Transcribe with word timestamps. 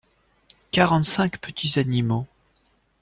Quarante-cinq 0.71 1.37
petits 1.39 1.77
animaux. 1.77 2.25